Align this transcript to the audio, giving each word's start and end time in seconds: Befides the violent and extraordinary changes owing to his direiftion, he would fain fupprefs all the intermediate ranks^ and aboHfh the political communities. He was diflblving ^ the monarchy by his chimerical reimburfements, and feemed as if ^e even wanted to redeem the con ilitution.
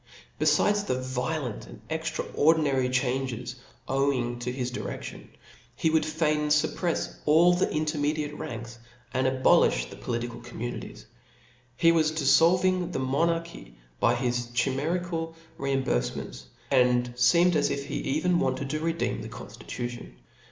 Befides 0.39 0.87
the 0.87 0.99
violent 0.99 1.67
and 1.67 1.79
extraordinary 1.87 2.89
changes 2.89 3.57
owing 3.87 4.39
to 4.39 4.51
his 4.51 4.71
direiftion, 4.71 5.27
he 5.75 5.91
would 5.91 6.07
fain 6.07 6.47
fupprefs 6.47 7.17
all 7.27 7.53
the 7.53 7.69
intermediate 7.69 8.35
ranks^ 8.35 8.77
and 9.13 9.27
aboHfh 9.27 9.91
the 9.91 9.95
political 9.95 10.39
communities. 10.39 11.05
He 11.77 11.91
was 11.91 12.11
diflblving 12.11 12.87
^ 12.89 12.91
the 12.91 12.97
monarchy 12.97 13.77
by 13.99 14.15
his 14.15 14.47
chimerical 14.55 15.35
reimburfements, 15.59 16.45
and 16.71 17.13
feemed 17.15 17.55
as 17.55 17.69
if 17.69 17.83
^e 17.87 17.91
even 17.91 18.39
wanted 18.39 18.71
to 18.71 18.79
redeem 18.79 19.21
the 19.21 19.29
con 19.29 19.49
ilitution. 19.49 20.13